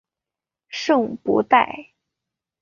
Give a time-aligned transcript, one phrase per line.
[0.69, 1.91] 圣博代。